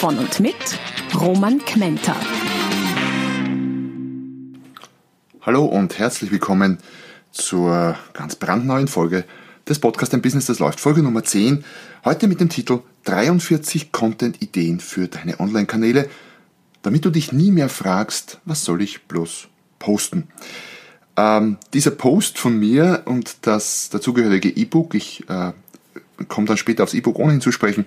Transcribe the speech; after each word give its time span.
Von 0.00 0.18
und 0.18 0.40
mit 0.40 0.54
Roman 1.14 1.58
Kmenter. 1.58 2.16
Hallo 5.42 5.66
und 5.66 5.98
herzlich 5.98 6.30
willkommen 6.30 6.78
zur 7.32 7.96
ganz 8.14 8.34
brandneuen 8.34 8.88
Folge 8.88 9.26
des 9.68 9.78
Podcasts 9.78 10.14
Ein 10.14 10.22
Business, 10.22 10.46
das 10.46 10.58
läuft. 10.58 10.80
Folge 10.80 11.02
Nummer 11.02 11.22
10. 11.22 11.66
Heute 12.02 12.28
mit 12.28 12.40
dem 12.40 12.48
Titel 12.48 12.80
43 13.04 13.92
Content-Ideen 13.92 14.80
für 14.80 15.06
deine 15.06 15.38
Online-Kanäle, 15.38 16.08
damit 16.80 17.04
du 17.04 17.10
dich 17.10 17.32
nie 17.32 17.50
mehr 17.50 17.68
fragst, 17.68 18.40
was 18.46 18.64
soll 18.64 18.80
ich 18.80 19.02
bloß 19.02 19.48
posten. 19.78 20.28
Ähm, 21.18 21.58
dieser 21.74 21.90
Post 21.90 22.38
von 22.38 22.58
mir 22.58 23.02
und 23.04 23.36
das 23.42 23.90
dazugehörige 23.90 24.48
E-Book, 24.48 24.94
ich 24.94 25.28
äh, 25.28 25.52
komme 26.28 26.46
dann 26.46 26.56
später 26.56 26.84
aufs 26.84 26.94
E-Book 26.94 27.18
ohnehin 27.18 27.42
zu 27.42 27.52
sprechen, 27.52 27.84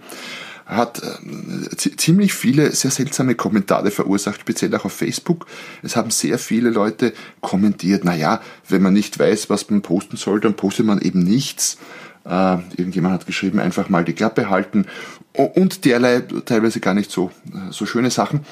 hat 0.65 1.01
äh, 1.03 1.75
ziemlich 1.75 2.33
viele 2.33 2.71
sehr 2.71 2.91
seltsame 2.91 3.35
Kommentare 3.35 3.91
verursacht, 3.91 4.41
speziell 4.41 4.73
auch 4.75 4.85
auf 4.85 4.93
Facebook. 4.93 5.45
Es 5.81 5.95
haben 5.95 6.11
sehr 6.11 6.39
viele 6.39 6.69
Leute 6.69 7.13
kommentiert, 7.41 8.03
naja, 8.03 8.41
wenn 8.69 8.81
man 8.81 8.93
nicht 8.93 9.19
weiß, 9.19 9.49
was 9.49 9.69
man 9.69 9.81
posten 9.81 10.17
soll, 10.17 10.39
dann 10.39 10.55
postet 10.55 10.85
man 10.85 11.01
eben 11.01 11.19
nichts. 11.19 11.77
Äh, 12.25 12.57
irgendjemand 12.77 13.13
hat 13.13 13.25
geschrieben, 13.25 13.59
einfach 13.59 13.89
mal 13.89 14.05
die 14.05 14.13
Klappe 14.13 14.49
halten 14.49 14.85
und 15.33 15.83
derlei 15.85 16.21
teilweise 16.21 16.79
gar 16.79 16.93
nicht 16.93 17.11
so, 17.11 17.31
äh, 17.53 17.71
so 17.71 17.85
schöne 17.85 18.11
Sachen. 18.11 18.45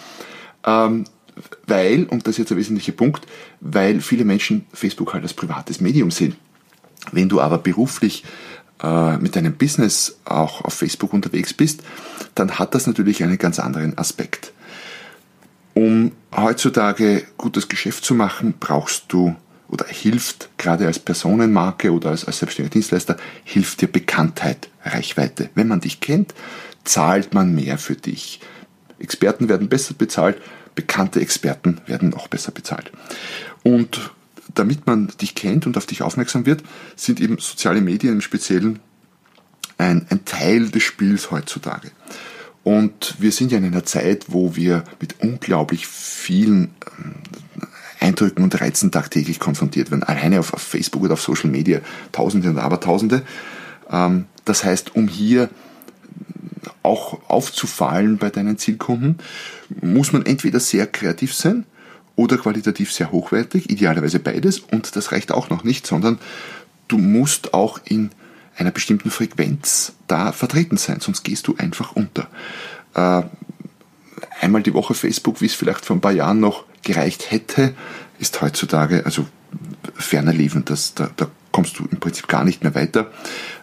Ähm, 0.66 1.06
weil, 1.66 2.04
und 2.06 2.28
das 2.28 2.34
ist 2.34 2.40
jetzt 2.40 2.50
der 2.50 2.58
wesentliche 2.58 2.92
Punkt, 2.92 3.26
weil 3.62 4.02
viele 4.02 4.26
Menschen 4.26 4.66
Facebook 4.74 5.14
halt 5.14 5.24
als 5.24 5.34
privates 5.34 5.80
Medium 5.80 6.12
sehen. 6.12 6.36
Wenn 7.12 7.30
du 7.30 7.40
aber 7.40 7.58
beruflich 7.58 8.24
mit 8.84 9.36
deinem 9.36 9.54
Business 9.54 10.18
auch 10.26 10.62
auf 10.62 10.74
Facebook 10.74 11.14
unterwegs 11.14 11.54
bist, 11.54 11.82
dann 12.36 12.58
hat 12.58 12.74
das 12.74 12.88
natürlich 12.88 13.24
einen 13.24 13.38
ganz 13.38 13.60
anderen 13.60 13.98
Aspekt. 13.98 14.54
Um 15.74 16.12
heutzutage 16.36 17.24
gutes 17.38 17.70
Geschäft 17.70 18.04
zu 18.04 18.14
machen, 18.14 18.56
brauchst 18.60 19.06
du 19.10 19.36
oder 19.70 19.86
hilft 19.88 20.50
gerade 20.58 20.86
als 20.86 21.00
Personenmarke 21.00 21.92
oder 21.92 22.10
als, 22.10 22.26
als 22.26 22.40
selbstständiger 22.40 22.74
Dienstleister, 22.74 23.18
hilft 23.46 23.82
dir 23.82 23.88
Bekanntheit, 23.88 24.70
Reichweite. 24.84 25.50
Wenn 25.56 25.70
man 25.70 25.80
dich 25.80 26.02
kennt, 26.02 26.34
zahlt 26.84 27.34
man 27.34 27.56
mehr 27.56 27.78
für 27.78 27.96
dich. 27.96 28.42
Experten 29.00 29.48
werden 29.48 29.70
besser 29.70 29.94
bezahlt, 29.94 30.42
bekannte 30.76 31.22
Experten 31.22 31.80
werden 31.86 32.10
noch 32.10 32.28
besser 32.28 32.52
bezahlt. 32.52 32.92
Und 33.64 34.12
damit 34.56 34.88
man 34.88 35.08
dich 35.22 35.36
kennt 35.36 35.66
und 35.66 35.78
auf 35.78 35.86
dich 35.86 36.02
aufmerksam 36.02 36.46
wird, 36.46 36.64
sind 36.96 37.20
eben 37.20 37.38
soziale 37.40 37.82
Medien 37.82 38.16
im 38.16 38.22
Speziellen 38.22 38.80
ein, 39.78 40.06
ein 40.10 40.26
Teil 40.26 40.70
des 40.70 40.84
Spiels 40.84 41.32
heutzutage. 41.32 41.92
Und 42.64 43.16
wir 43.20 43.32
sind 43.32 43.52
ja 43.52 43.58
in 43.58 43.66
einer 43.66 43.86
Zeit, 43.86 44.26
wo 44.28 44.56
wir 44.56 44.84
mit 45.00 45.16
unglaublich 45.20 45.88
vielen 45.88 46.70
ähm, 47.00 47.16
Eindrücken 48.00 48.44
und 48.44 48.60
Reizen 48.60 48.92
tagtäglich 48.92 49.40
konfrontiert 49.40 49.92
werden. 49.92 50.04
Alleine 50.04 50.40
auf, 50.40 50.54
auf 50.54 50.62
Facebook 50.62 51.04
oder 51.04 51.14
auf 51.14 51.22
Social 51.22 51.50
Media 51.50 51.82
Tausende 52.12 52.50
und 52.50 52.60
Abertausende. 52.60 53.24
Ähm, 53.90 54.26
das 54.46 54.64
heißt, 54.64 54.96
um 54.96 55.08
hier 55.08 55.50
auch 56.84 57.30
aufzufallen 57.30 58.18
bei 58.18 58.30
deinen 58.30 58.58
Zielkunden, 58.58 59.18
muss 59.82 60.14
man 60.14 60.26
entweder 60.26 60.60
sehr 60.60 60.88
kreativ 60.88 61.34
sein 61.34 61.66
oder 62.16 62.38
qualitativ 62.38 62.92
sehr 62.92 63.12
hochwertig, 63.12 63.70
idealerweise 63.70 64.20
beides. 64.20 64.60
Und 64.60 64.96
das 64.96 65.12
reicht 65.12 65.32
auch 65.32 65.50
noch 65.50 65.64
nicht, 65.64 65.88
sondern 65.88 66.20
du 66.88 66.98
musst 66.98 67.54
auch 67.54 67.80
in 67.86 68.12
einer 68.56 68.72
bestimmten 68.72 69.12
Frequenz 69.12 69.94
da 70.08 70.32
vertreten 70.32 70.78
sein, 70.78 71.00
sonst 71.00 71.24
gehst 71.24 71.48
du 71.48 71.56
einfach 71.58 71.94
unter. 71.94 72.28
Äh, 72.94 73.24
einmal 74.42 74.62
die 74.62 74.74
Woche 74.74 74.94
Facebook, 74.94 75.42
wie 75.42 75.46
es 75.46 75.54
vielleicht 75.54 75.86
vor 75.86 75.96
ein 75.96 76.02
paar 76.02 76.12
Jahren 76.12 76.40
noch 76.40 76.66
gereicht 76.84 77.32
hätte, 77.32 77.74
ist 78.20 78.42
heutzutage 78.42 79.06
also 79.06 79.26
ferner 79.96 80.34
liefen. 80.34 80.66
Das, 80.66 80.94
da, 80.94 81.10
da 81.16 81.28
kommst 81.52 81.80
du 81.80 81.86
im 81.90 82.00
Prinzip 82.00 82.28
gar 82.28 82.44
nicht 82.44 82.64
mehr 82.64 82.76
weiter. 82.76 83.12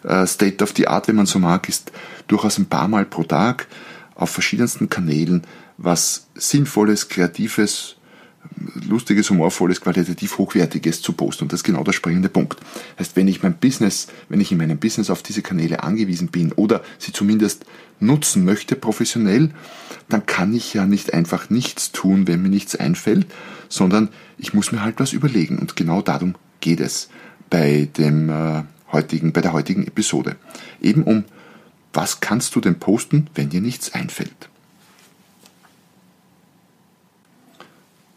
Äh, 0.05 0.27
State 0.27 0.65
of 0.65 0.73
the 0.77 0.89
Art, 0.89 1.09
wenn 1.09 1.17
man 1.17 1.27
so 1.27 1.39
mag, 1.39 1.69
ist 1.69 1.93
durchaus 2.27 2.59
ein 2.59 2.67
paar 2.67 2.89
Mal 2.89 3.05
pro 3.05 3.25
Tag 3.25 3.67
auf 4.15 4.31
verschiedensten 4.31 4.89
Kanälen 4.89 5.47
was 5.79 6.27
Sinnvolles, 6.35 7.09
Kreatives, 7.09 7.97
lustiges, 8.89 9.31
humorvolles, 9.31 9.81
qualitativ 9.81 10.39
hochwertiges 10.39 11.03
zu 11.03 11.13
posten. 11.13 11.45
Und 11.45 11.53
das 11.53 11.61
ist 11.61 11.65
genau 11.65 11.85
der 11.85 11.93
springende 11.93 12.29
Punkt. 12.29 12.61
Heißt, 12.99 13.17
wenn 13.17 13.29
ich 13.29 13.43
mein 13.43 13.55
Business, 13.55 14.09
wenn 14.29 14.41
ich 14.41 14.53
in 14.53 14.59
meinem 14.59 14.79
Business 14.79 15.11
auf 15.11 15.23
diese 15.23 15.43
Kanäle 15.43 15.83
angewiesen 15.83 16.29
bin 16.29 16.53
oder 16.53 16.83
sie 16.99 17.13
zumindest 17.13 17.65
nutzen 18.01 18.45
möchte 18.45 18.77
professionell, 18.77 19.51
dann 20.09 20.27
kann 20.27 20.55
ich 20.55 20.75
ja 20.75 20.87
nicht 20.87 21.15
einfach 21.15 21.51
nichts 21.51 21.93
tun, 21.93 22.27
wenn 22.27 22.43
mir 22.43 22.49
nichts 22.49 22.77
einfällt, 22.77 23.27
sondern 23.69 24.09
ich 24.39 24.55
muss 24.55 24.73
mir 24.73 24.83
halt 24.83 24.99
was 24.99 25.13
überlegen. 25.13 25.59
Und 25.59 25.77
genau 25.77 26.03
darum 26.03 26.35
geht 26.61 26.81
es 26.81 27.09
bei 27.51 27.89
dem 27.97 28.31
äh, 28.31 28.63
heutigen, 28.93 29.33
bei 29.33 29.41
der 29.41 29.53
heutigen 29.53 29.87
Episode. 29.87 30.37
Eben 30.81 31.03
um, 31.03 31.25
was 31.93 32.21
kannst 32.21 32.55
du 32.55 32.61
denn 32.61 32.79
posten, 32.79 33.29
wenn 33.35 33.51
dir 33.51 33.61
nichts 33.61 33.93
einfällt? 33.93 34.49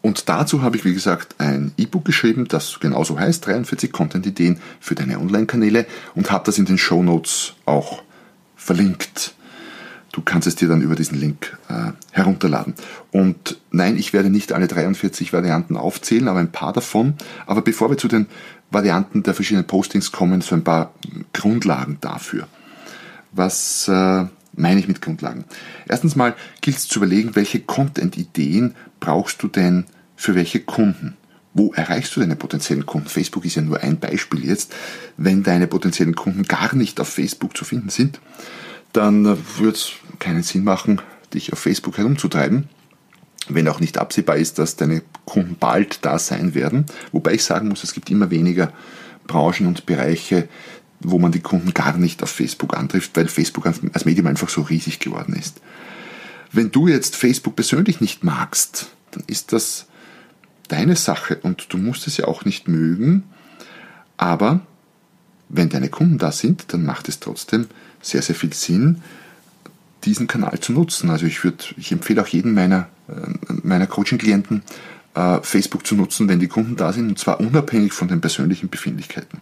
Und 0.02 0.28
dazu 0.28 0.62
habe 0.62 0.76
ich, 0.76 0.84
wie 0.84 0.92
gesagt, 0.92 1.36
ein 1.38 1.72
E-Book 1.78 2.04
geschrieben, 2.04 2.48
das 2.48 2.80
genauso 2.80 3.18
heißt, 3.18 3.46
43 3.46 3.92
Content-Ideen 3.92 4.60
für 4.80 4.96
deine 4.96 5.18
Online-Kanäle 5.20 5.86
und 6.14 6.30
habe 6.30 6.44
das 6.44 6.58
in 6.58 6.66
den 6.66 6.76
Show 6.76 7.02
Notes 7.02 7.54
auch 7.64 8.02
verlinkt. 8.56 9.34
Du 10.10 10.20
kannst 10.20 10.46
es 10.46 10.56
dir 10.56 10.68
dann 10.68 10.82
über 10.82 10.94
diesen 10.94 11.18
Link 11.18 11.56
äh, 11.68 11.92
herunterladen. 12.10 12.74
Und 13.12 13.58
nein, 13.70 13.96
ich 13.96 14.12
werde 14.12 14.28
nicht 14.28 14.52
alle 14.52 14.68
43 14.68 15.32
Varianten 15.32 15.76
aufzählen, 15.76 16.28
aber 16.28 16.40
ein 16.40 16.52
paar 16.52 16.74
davon. 16.74 17.14
Aber 17.46 17.62
bevor 17.62 17.88
wir 17.88 17.96
zu 17.96 18.08
den 18.08 18.26
Varianten 18.70 19.22
der 19.22 19.34
verschiedenen 19.34 19.66
Postings 19.66 20.12
kommen, 20.12 20.42
so 20.42 20.54
ein 20.54 20.64
paar 20.64 20.92
Grundlagen 21.32 21.96
dafür. 22.00 22.46
Was 23.30 23.88
äh, 23.88 24.26
meine 24.52 24.80
ich 24.80 24.88
mit 24.88 25.00
Grundlagen? 25.00 25.44
Erstens 25.88 26.16
mal 26.16 26.34
gilt 26.60 26.76
es 26.76 26.88
zu 26.88 26.98
überlegen, 26.98 27.34
welche 27.34 27.60
Content-Ideen 27.60 28.74
brauchst 29.00 29.42
du 29.42 29.48
denn 29.48 29.84
für 30.16 30.34
welche 30.34 30.60
Kunden? 30.60 31.16
Wo 31.54 31.72
erreichst 31.72 32.16
du 32.16 32.20
deine 32.20 32.36
potenziellen 32.36 32.86
Kunden? 32.86 33.08
Facebook 33.08 33.44
ist 33.44 33.56
ja 33.56 33.62
nur 33.62 33.80
ein 33.80 33.98
Beispiel 33.98 34.44
jetzt. 34.44 34.74
Wenn 35.16 35.42
deine 35.42 35.66
potenziellen 35.66 36.14
Kunden 36.14 36.44
gar 36.44 36.74
nicht 36.74 36.98
auf 37.00 37.08
Facebook 37.08 37.56
zu 37.56 37.64
finden 37.64 37.90
sind, 37.90 38.20
dann 38.92 39.24
würde 39.24 39.76
es 39.76 39.92
keinen 40.18 40.42
Sinn 40.42 40.64
machen, 40.64 41.02
dich 41.34 41.52
auf 41.52 41.58
Facebook 41.58 41.98
herumzutreiben. 41.98 42.68
Wenn 43.48 43.68
auch 43.68 43.80
nicht 43.80 43.98
absehbar 43.98 44.36
ist, 44.36 44.58
dass 44.58 44.76
deine 44.76 45.02
Kunden 45.24 45.56
bald 45.58 46.04
da 46.04 46.18
sein 46.18 46.54
werden. 46.54 46.86
Wobei 47.10 47.34
ich 47.34 47.44
sagen 47.44 47.68
muss, 47.68 47.84
es 47.84 47.92
gibt 47.92 48.08
immer 48.08 48.30
weniger 48.30 48.72
Branchen 49.26 49.66
und 49.66 49.84
Bereiche, 49.84 50.48
wo 51.02 51.18
man 51.18 51.32
die 51.32 51.40
Kunden 51.40 51.74
gar 51.74 51.96
nicht 51.96 52.22
auf 52.22 52.30
Facebook 52.30 52.76
antrifft, 52.76 53.16
weil 53.16 53.28
Facebook 53.28 53.66
als 53.66 54.04
Medium 54.04 54.26
einfach 54.26 54.48
so 54.48 54.62
riesig 54.62 54.98
geworden 54.98 55.34
ist. 55.34 55.60
Wenn 56.52 56.70
du 56.70 56.88
jetzt 56.88 57.16
Facebook 57.16 57.56
persönlich 57.56 58.00
nicht 58.00 58.24
magst, 58.24 58.90
dann 59.12 59.24
ist 59.26 59.52
das 59.52 59.86
deine 60.68 60.96
Sache 60.96 61.38
und 61.42 61.72
du 61.72 61.78
musst 61.78 62.06
es 62.06 62.16
ja 62.16 62.26
auch 62.26 62.44
nicht 62.44 62.68
mögen, 62.68 63.24
aber 64.16 64.60
wenn 65.48 65.68
deine 65.68 65.88
Kunden 65.88 66.18
da 66.18 66.32
sind, 66.32 66.72
dann 66.72 66.84
macht 66.84 67.08
es 67.08 67.20
trotzdem 67.20 67.66
sehr, 68.00 68.22
sehr 68.22 68.34
viel 68.34 68.52
Sinn, 68.54 69.02
diesen 70.04 70.26
Kanal 70.26 70.58
zu 70.60 70.72
nutzen. 70.72 71.10
Also 71.10 71.26
ich 71.26 71.44
würde, 71.44 71.64
ich 71.76 71.92
empfehle 71.92 72.22
auch 72.22 72.26
jedem 72.26 72.54
meiner, 72.54 72.88
äh, 73.08 73.52
meiner 73.62 73.86
Coaching-Klienten, 73.86 74.62
äh, 75.14 75.40
Facebook 75.42 75.86
zu 75.86 75.94
nutzen, 75.94 76.28
wenn 76.28 76.40
die 76.40 76.48
Kunden 76.48 76.76
da 76.76 76.92
sind, 76.92 77.08
und 77.08 77.18
zwar 77.18 77.40
unabhängig 77.40 77.92
von 77.92 78.08
den 78.08 78.20
persönlichen 78.20 78.68
Befindlichkeiten. 78.68 79.40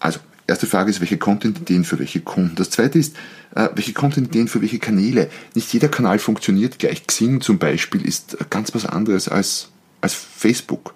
Also, 0.00 0.20
erste 0.46 0.66
Frage 0.66 0.90
ist, 0.90 1.00
welche 1.00 1.18
Content-Ideen 1.18 1.84
für 1.84 1.98
welche 1.98 2.20
Kunden? 2.20 2.54
Das 2.56 2.70
zweite 2.70 2.98
ist, 2.98 3.16
äh, 3.54 3.68
welche 3.74 3.92
Content-Ideen 3.92 4.48
für 4.48 4.60
welche 4.60 4.78
Kanäle? 4.78 5.30
Nicht 5.54 5.72
jeder 5.72 5.88
Kanal 5.88 6.18
funktioniert 6.18 6.78
gleich. 6.78 7.06
Xing 7.06 7.40
zum 7.40 7.58
Beispiel 7.58 8.06
ist 8.06 8.36
ganz 8.50 8.74
was 8.74 8.86
anderes 8.86 9.28
als, 9.28 9.68
als 10.00 10.14
Facebook. 10.14 10.94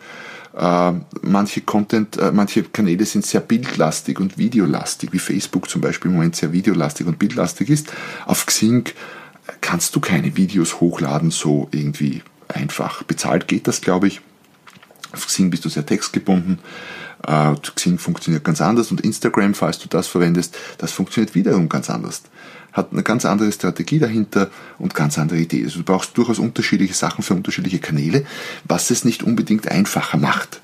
Äh, 0.57 0.93
manche 1.23 1.61
Content, 1.61 2.17
äh, 2.17 2.33
manche 2.33 2.65
Kanäle 2.65 3.05
sind 3.07 3.25
sehr 3.25 3.41
bildlastig 3.41 4.19
und 4.19 4.37
videolastig, 4.37 5.13
wie 5.13 5.19
Facebook 5.19 5.71
zum 5.71 5.81
Beispiel 5.81 6.11
im 6.11 6.17
Moment 6.17 6.37
sehr 6.37 6.53
videolastig 6.53 7.07
und 7.07 7.19
bildlastig 7.19 7.71
ist. 7.71 7.93
Auf 8.27 8.47
Xing 8.47 8.85
kannst 9.61 9.95
du 9.95 10.01
keine 10.01 10.37
Videos 10.37 10.81
hochladen, 10.81 11.31
so 11.31 11.69
irgendwie 11.71 12.23
einfach. 12.49 13.03
Bezahlt 13.05 13.49
geht 13.49 13.69
das, 13.69 13.81
glaube 13.81 14.09
ich. 14.09 14.21
Auf 15.13 15.27
Xing 15.27 15.51
bist 15.51 15.65
du 15.65 15.69
sehr 15.69 15.87
textgebunden. 15.87 16.59
Äh, 17.27 17.55
Xing 17.75 17.99
funktioniert 17.99 18.45
ganz 18.45 18.61
anders 18.61 18.91
und 18.91 19.01
Instagram, 19.01 19.55
falls 19.55 19.79
du 19.79 19.89
das 19.89 20.07
verwendest, 20.07 20.57
das 20.79 20.93
funktioniert 20.93 21.35
wiederum 21.35 21.69
ganz 21.69 21.91
anders. 21.91 22.23
Hat 22.73 22.93
eine 22.93 23.03
ganz 23.03 23.25
andere 23.25 23.51
Strategie 23.51 23.99
dahinter 23.99 24.51
und 24.79 24.95
ganz 24.95 25.19
andere 25.19 25.39
Ideen. 25.39 25.65
Also 25.65 25.81
du 25.81 25.85
brauchst 25.85 26.17
durchaus 26.17 26.39
unterschiedliche 26.39 26.95
Sachen 26.95 27.23
für 27.23 27.35
unterschiedliche 27.35 27.81
Kanäle, 27.81 28.25
was 28.65 28.91
es 28.91 29.05
nicht 29.05 29.23
unbedingt 29.23 29.69
einfacher 29.69 30.19
macht. 30.19 30.61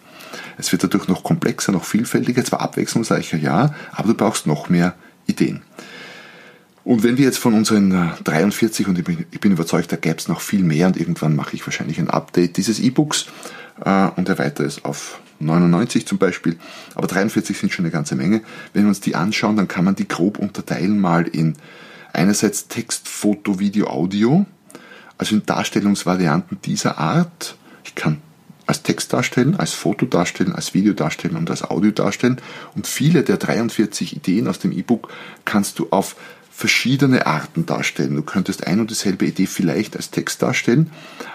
Es 0.59 0.73
wird 0.73 0.85
dadurch 0.85 1.09
noch 1.09 1.23
komplexer, 1.23 1.73
noch 1.73 1.85
vielfältiger, 1.85 2.45
zwar 2.45 2.61
abwechslungsreicher, 2.61 3.37
ja, 3.37 3.75
aber 3.93 4.09
du 4.09 4.15
brauchst 4.15 4.47
noch 4.47 4.69
mehr 4.69 4.95
Ideen. 5.27 5.63
Und 6.85 7.03
wenn 7.03 7.19
wir 7.19 7.25
jetzt 7.25 7.39
von 7.39 7.53
unseren 7.53 8.13
43, 8.23 8.87
äh, 8.87 8.89
und 8.89 8.99
ich 8.99 9.05
bin, 9.05 9.27
ich 9.33 9.41
bin 9.41 9.53
überzeugt, 9.53 9.91
da 9.91 9.97
gäbe 9.97 10.19
es 10.19 10.29
noch 10.29 10.41
viel 10.41 10.63
mehr 10.63 10.87
und 10.87 10.97
irgendwann 10.97 11.35
mache 11.35 11.57
ich 11.57 11.67
wahrscheinlich 11.67 11.99
ein 11.99 12.09
Update 12.09 12.57
dieses 12.57 12.79
E-Books 12.79 13.27
äh, 13.85 14.09
und 14.15 14.29
erweitere 14.29 14.67
es 14.67 14.85
auf 14.85 15.19
99 15.39 16.07
zum 16.07 16.19
Beispiel, 16.19 16.57
aber 16.95 17.07
43 17.07 17.57
sind 17.57 17.73
schon 17.73 17.85
eine 17.85 17.93
ganze 17.93 18.17
Menge. 18.17 18.43
Wenn 18.73 18.85
wir 18.85 18.89
uns 18.89 19.01
die 19.01 19.15
anschauen, 19.15 19.57
dann 19.57 19.69
kann 19.69 19.85
man 19.85 19.95
die 19.95 20.09
grob 20.09 20.39
unterteilen 20.39 20.99
mal 20.99 21.27
in 21.27 21.55
einerseits 22.13 22.69
Text, 22.69 23.09
Foto, 23.09 23.59
Video, 23.59 23.89
Audio, 23.89 24.47
also 25.19 25.37
in 25.37 25.47
Darstellungsvarianten 25.47 26.59
dieser 26.63 26.99
Art. 26.99 27.57
Ich 27.85 27.95
kann 27.95 28.21
als 28.67 28.83
Text 28.83 29.13
darstellen, 29.13 29.55
als 29.57 29.75
Foto 29.75 30.07
darstellen, 30.07 30.53
als 30.53 30.75
Video 30.75 30.93
darstellen 30.93 31.37
und 31.37 31.51
als 31.51 31.63
Audio 31.63 31.93
darstellen. 31.93 32.41
Und 32.75 32.87
viele 32.87 33.23
der 33.23 33.37
43 33.37 34.17
Ideen 34.17 34.49
aus 34.49 34.59
dem 34.59 34.73
E-Book 34.73 35.13
kannst 35.45 35.79
du 35.79 35.89
auf 35.91 36.17
verschiedene 36.57 37.27
Arten 37.27 37.67
darstellen. 37.67 38.17
Du 38.17 38.23
könntest 38.23 38.67
ein 38.67 38.81
und 38.81 38.89
dieselbe 38.89 39.27
Idee 39.27 39.45
vielleicht 39.45 39.95
als 39.95 40.11
Text 40.11 40.41
darstellen, 40.41 40.91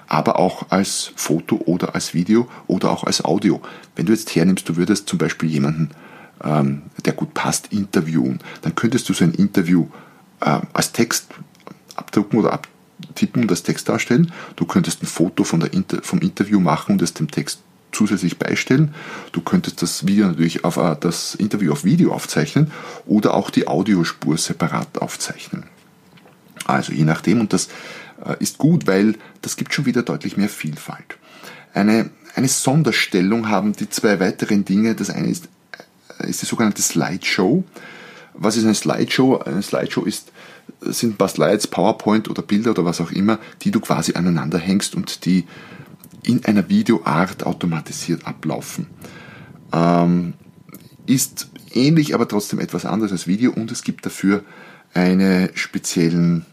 aber 0.07 0.39
auch 0.39 0.71
als 0.71 1.11
Foto 1.15 1.57
oder 1.57 1.93
als 1.93 2.15
Video 2.15 2.49
oder 2.65 2.89
auch 2.89 3.03
als 3.03 3.23
Audio. 3.23 3.61
Wenn 3.95 4.07
du 4.07 4.13
jetzt 4.13 4.35
hernimmst, 4.35 4.67
du 4.67 4.77
würdest 4.77 5.07
zum 5.07 5.19
Beispiel 5.19 5.47
jemanden, 5.47 5.91
ähm, 6.43 6.81
der 7.05 7.13
gut 7.13 7.35
passt, 7.35 7.71
interviewen, 7.71 8.39
dann 8.63 8.73
könntest 8.73 9.09
du 9.09 9.13
so 9.13 9.23
ein 9.23 9.35
Interview 9.35 9.85
äh, 10.39 10.59
als 10.73 10.91
Text 10.91 11.27
abdrucken 11.95 12.39
oder 12.39 12.53
abtippen 12.53 13.43
und 13.43 13.51
als 13.51 13.61
Text 13.61 13.89
darstellen. 13.89 14.31
Du 14.55 14.65
könntest 14.65 15.03
ein 15.03 15.07
Foto 15.07 15.43
von 15.43 15.59
der 15.59 15.71
Inter 15.71 16.01
vom 16.01 16.17
Interview 16.21 16.59
machen 16.59 16.93
und 16.93 17.01
es 17.03 17.13
dem 17.13 17.29
Text 17.29 17.59
zusätzlich 17.91 18.37
beistellen. 18.37 18.93
Du 19.31 19.41
könntest 19.41 19.81
das 19.81 20.07
Video 20.07 20.27
natürlich 20.27 20.63
auf 20.63 20.77
äh, 20.77 20.95
das 20.99 21.35
Interview 21.35 21.71
auf 21.71 21.83
Video 21.83 22.13
aufzeichnen 22.13 22.71
oder 23.05 23.33
auch 23.33 23.49
die 23.49 23.67
Audiospur 23.67 24.37
separat 24.37 24.99
aufzeichnen. 24.99 25.63
Also 26.65 26.93
je 26.93 27.03
nachdem 27.03 27.41
und 27.41 27.53
das 27.53 27.69
äh, 28.25 28.35
ist 28.39 28.57
gut, 28.57 28.87
weil 28.87 29.15
das 29.41 29.55
gibt 29.55 29.73
schon 29.73 29.85
wieder 29.85 30.03
deutlich 30.03 30.37
mehr 30.37 30.49
Vielfalt. 30.49 31.17
Eine, 31.73 32.09
eine 32.35 32.47
Sonderstellung 32.47 33.49
haben 33.49 33.73
die 33.73 33.89
zwei 33.89 34.19
weiteren 34.19 34.65
Dinge. 34.65 34.95
Das 34.95 35.09
eine 35.09 35.29
ist, 35.29 35.49
äh, 36.19 36.29
ist 36.29 36.41
die 36.41 36.45
sogenannte 36.45 36.81
Slideshow. 36.81 37.63
Was 38.33 38.57
ist 38.57 38.63
eine 38.63 38.75
Slideshow? 38.75 39.39
Eine 39.39 39.61
Slideshow 39.61 40.03
ist, 40.03 40.31
sind 40.81 41.13
ein 41.13 41.17
paar 41.17 41.27
Slides, 41.27 41.67
PowerPoint 41.67 42.29
oder 42.29 42.41
Bilder 42.41 42.71
oder 42.71 42.85
was 42.85 43.01
auch 43.01 43.11
immer, 43.11 43.39
die 43.61 43.71
du 43.71 43.79
quasi 43.79 44.13
aneinander 44.13 44.57
hängst 44.57 44.95
und 44.95 45.25
die 45.25 45.45
in 46.23 46.45
einer 46.45 46.69
Videoart 46.69 47.45
automatisiert 47.45 48.25
ablaufen. 48.25 48.87
Ähm, 49.73 50.33
ist 51.05 51.49
ähnlich, 51.73 52.13
aber 52.13 52.27
trotzdem 52.27 52.59
etwas 52.59 52.85
anderes 52.85 53.11
als 53.11 53.27
Video 53.27 53.51
und 53.51 53.71
es 53.71 53.83
gibt 53.83 54.05
dafür 54.05 54.43
eine, 54.93 55.49
speziellen, 55.53 56.45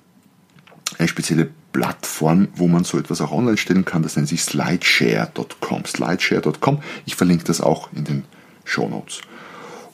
eine 0.98 1.08
spezielle 1.08 1.50
Plattform, 1.72 2.48
wo 2.54 2.66
man 2.66 2.84
so 2.84 2.98
etwas 2.98 3.20
auch 3.20 3.32
online 3.32 3.58
stellen 3.58 3.84
kann. 3.84 4.02
Das 4.02 4.16
nennt 4.16 4.28
sich 4.28 4.42
slideshare.com. 4.42 5.84
Slideshare.com. 5.84 6.80
Ich 7.04 7.16
verlinke 7.16 7.44
das 7.44 7.60
auch 7.60 7.90
in 7.92 8.04
den 8.04 8.24
Show 8.64 8.88
Notes. 8.88 9.20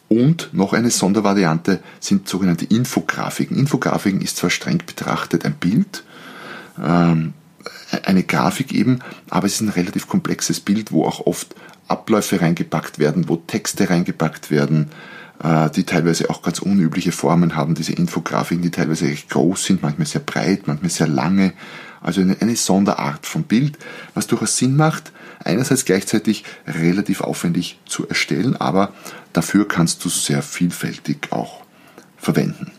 Und 0.08 0.50
noch 0.52 0.72
eine 0.72 0.90
Sondervariante 0.90 1.80
sind 1.98 2.28
sogenannte 2.28 2.66
Infografiken. 2.66 3.56
Infografiken 3.56 4.20
ist 4.20 4.36
zwar 4.36 4.50
streng 4.50 4.78
betrachtet 4.86 5.44
ein 5.44 5.54
Bild, 5.54 6.04
ähm, 6.82 7.32
eine 8.04 8.22
Grafik 8.22 8.72
eben, 8.72 9.00
aber 9.30 9.46
es 9.46 9.54
ist 9.54 9.60
ein 9.60 9.68
relativ 9.68 10.08
komplexes 10.08 10.60
Bild, 10.60 10.92
wo 10.92 11.04
auch 11.04 11.26
oft 11.26 11.54
Abläufe 11.88 12.40
reingepackt 12.40 12.98
werden, 12.98 13.28
wo 13.28 13.36
Texte 13.36 13.90
reingepackt 13.90 14.50
werden, 14.50 14.90
äh, 15.42 15.70
die 15.70 15.84
teilweise 15.84 16.30
auch 16.30 16.42
ganz 16.42 16.58
unübliche 16.58 17.12
Formen 17.12 17.56
haben, 17.56 17.74
diese 17.74 17.92
Infografiken, 17.92 18.62
die 18.62 18.70
teilweise 18.70 19.06
recht 19.06 19.30
groß 19.30 19.64
sind, 19.64 19.82
manchmal 19.82 20.06
sehr 20.06 20.20
breit, 20.20 20.66
manchmal 20.66 20.90
sehr 20.90 21.08
lange. 21.08 21.52
Also 22.00 22.20
eine, 22.20 22.56
Sonderart 22.56 23.24
von 23.26 23.44
Bild, 23.44 23.78
was 24.12 24.26
durchaus 24.26 24.58
Sinn 24.58 24.76
macht, 24.76 25.10
einerseits 25.42 25.86
gleichzeitig 25.86 26.44
relativ 26.66 27.22
aufwendig 27.22 27.78
zu 27.86 28.06
erstellen, 28.06 28.56
aber 28.56 28.92
dafür 29.32 29.66
kannst 29.66 30.04
du 30.04 30.10
sehr 30.10 30.42
vielfältig 30.42 31.28
auch 31.30 31.62
verwenden. 32.18 32.72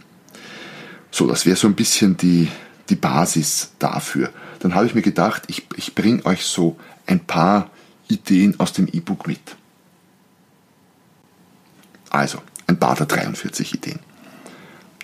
So, 1.09 1.25
das 1.25 1.47
wäre 1.47 1.55
so 1.55 1.67
ein 1.67 1.73
bisschen 1.73 2.17
die, 2.17 2.49
die 2.89 2.95
Basis 2.95 3.71
dafür 3.79 4.29
dann 4.65 4.73
habe 4.73 4.87
ich 4.87 4.95
mir 4.95 5.03
gedacht, 5.03 5.43
ich, 5.45 5.67
ich 5.75 5.93
bringe 5.93 6.25
euch 6.25 6.43
so 6.43 6.75
ein 7.05 7.19
paar 7.19 7.69
Ideen 8.07 8.59
aus 8.59 8.73
dem 8.73 8.87
E-Book 8.87 9.27
mit. 9.27 9.55
Also, 12.09 12.39
ein 12.65 12.79
paar 12.79 12.95
der 12.95 13.05
43 13.05 13.75
Ideen. 13.75 13.99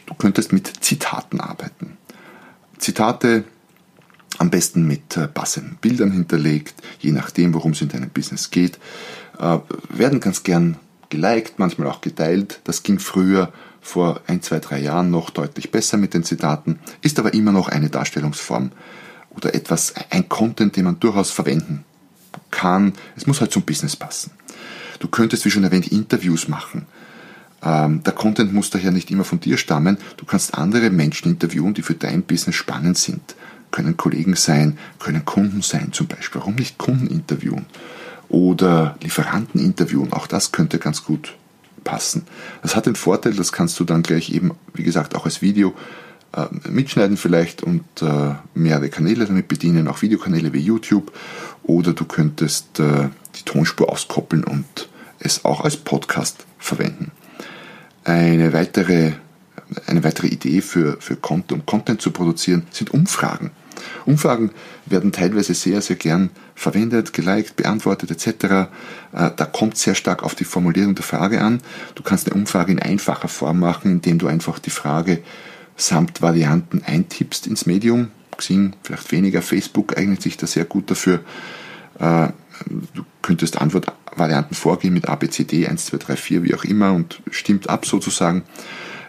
Du 0.07 0.15
könntest 0.15 0.51
mit 0.51 0.83
Zitaten 0.83 1.39
arbeiten. 1.39 1.95
Zitate 2.79 3.43
am 4.39 4.49
besten 4.49 4.87
mit 4.87 5.15
äh, 5.15 5.27
passenden 5.27 5.75
Bildern 5.75 6.09
hinterlegt, 6.09 6.73
je 6.97 7.11
nachdem, 7.11 7.53
worum 7.53 7.73
es 7.73 7.81
in 7.81 7.89
deinem 7.89 8.09
Business 8.09 8.49
geht, 8.49 8.79
äh, 9.37 9.59
werden 9.89 10.21
ganz 10.21 10.41
gern 10.41 10.77
geliked, 11.09 11.59
manchmal 11.59 11.87
auch 11.87 12.01
geteilt. 12.01 12.61
Das 12.63 12.81
ging 12.81 12.97
früher 12.97 13.53
vor 13.79 14.21
ein, 14.25 14.41
zwei, 14.41 14.59
drei 14.59 14.79
Jahren 14.79 15.11
noch 15.11 15.29
deutlich 15.29 15.69
besser 15.69 15.97
mit 15.97 16.15
den 16.15 16.23
Zitaten, 16.23 16.79
ist 17.03 17.19
aber 17.19 17.35
immer 17.35 17.51
noch 17.51 17.67
eine 17.67 17.91
Darstellungsform, 17.91 18.71
oder 19.35 19.53
etwas, 19.53 19.93
ein 20.09 20.29
Content, 20.29 20.75
den 20.75 20.85
man 20.85 20.99
durchaus 20.99 21.31
verwenden 21.31 21.83
kann. 22.49 22.93
Es 23.15 23.27
muss 23.27 23.41
halt 23.41 23.51
zum 23.51 23.63
Business 23.63 23.95
passen. 23.95 24.31
Du 24.99 25.07
könntest, 25.07 25.45
wie 25.45 25.51
schon 25.51 25.63
erwähnt, 25.63 25.87
Interviews 25.87 26.47
machen. 26.47 26.85
Ähm, 27.63 28.03
der 28.03 28.13
Content 28.13 28.53
muss 28.53 28.69
daher 28.69 28.91
nicht 28.91 29.11
immer 29.11 29.23
von 29.23 29.39
dir 29.39 29.57
stammen. 29.57 29.97
Du 30.17 30.25
kannst 30.25 30.55
andere 30.55 30.89
Menschen 30.89 31.31
interviewen, 31.31 31.73
die 31.73 31.81
für 31.81 31.95
dein 31.95 32.23
Business 32.23 32.55
spannend 32.55 32.97
sind. 32.97 33.35
Können 33.71 33.97
Kollegen 33.97 34.35
sein, 34.35 34.77
können 34.99 35.25
Kunden 35.25 35.61
sein 35.61 35.93
zum 35.93 36.07
Beispiel. 36.07 36.41
Warum 36.41 36.55
nicht 36.55 36.77
Kunden 36.77 37.07
interviewen? 37.07 37.65
Oder 38.29 38.97
Lieferanten 39.01 39.63
interviewen. 39.63 40.11
Auch 40.13 40.27
das 40.27 40.51
könnte 40.51 40.77
ganz 40.77 41.03
gut 41.03 41.35
passen. 41.83 42.23
Das 42.61 42.75
hat 42.75 42.85
den 42.85 42.95
Vorteil, 42.95 43.33
das 43.33 43.51
kannst 43.51 43.79
du 43.79 43.83
dann 43.83 44.03
gleich 44.03 44.29
eben, 44.31 44.51
wie 44.73 44.83
gesagt, 44.83 45.15
auch 45.15 45.25
als 45.25 45.41
Video 45.41 45.73
äh, 46.33 46.69
mitschneiden 46.69 47.17
vielleicht 47.17 47.61
und 47.61 47.83
äh, 48.01 48.35
mehrere 48.53 48.89
Kanäle 48.89 49.25
damit 49.25 49.49
bedienen, 49.49 49.89
auch 49.89 50.01
Videokanäle 50.01 50.53
wie 50.53 50.59
YouTube. 50.59 51.11
Oder 51.63 51.91
du 51.91 52.05
könntest 52.05 52.79
äh, 52.79 53.09
die 53.35 53.43
Tonspur 53.43 53.91
auskoppeln 53.91 54.45
und 54.45 54.89
es 55.19 55.43
auch 55.43 55.61
als 55.61 55.75
Podcast 55.75 56.45
verwenden. 56.57 57.11
Eine 58.05 58.53
weitere, 58.53 59.11
eine 59.87 60.03
weitere 60.05 60.27
Idee 60.27 60.61
für, 60.61 60.97
für 61.01 61.17
Content, 61.17 61.51
um 61.51 61.65
Content 61.65 62.01
zu 62.01 62.11
produzieren, 62.11 62.65
sind 62.71 62.91
Umfragen. 62.91 63.51
Umfragen 64.05 64.51
werden 64.85 65.11
teilweise 65.11 65.53
sehr, 65.53 65.81
sehr 65.81 65.97
gern 65.97 66.29
verwendet, 66.55 67.13
geliked, 67.13 67.55
beantwortet 67.55 68.11
etc. 68.11 68.69
Da 69.11 69.45
kommt 69.45 69.77
sehr 69.77 69.95
stark 69.95 70.23
auf 70.23 70.35
die 70.35 70.43
Formulierung 70.43 70.95
der 70.95 71.03
Frage 71.03 71.41
an. 71.41 71.61
Du 71.95 72.03
kannst 72.03 72.27
eine 72.27 72.39
Umfrage 72.39 72.71
in 72.71 72.79
einfacher 72.79 73.27
Form 73.27 73.59
machen, 73.59 73.91
indem 73.91 74.19
du 74.19 74.27
einfach 74.27 74.59
die 74.59 74.69
Frage 74.69 75.21
samt 75.81 76.21
Varianten 76.21 76.83
eintippst 76.85 77.47
ins 77.47 77.65
Medium. 77.65 78.11
Xing 78.37 78.73
vielleicht 78.83 79.11
weniger, 79.11 79.41
Facebook 79.41 79.97
eignet 79.97 80.21
sich 80.21 80.37
da 80.37 80.47
sehr 80.47 80.65
gut 80.65 80.89
dafür. 80.89 81.21
Äh, 81.99 82.29
du 82.93 83.03
könntest 83.21 83.59
Antwortvarianten 83.59 84.55
vorgehen 84.55 84.93
mit 84.93 85.09
ABCD 85.09 85.67
1, 85.67 85.87
2, 85.87 85.97
3, 85.97 86.15
4, 86.15 86.43
wie 86.43 86.55
auch 86.55 86.63
immer 86.63 86.93
und 86.93 87.21
stimmt 87.31 87.69
ab 87.69 87.85
sozusagen. 87.85 88.43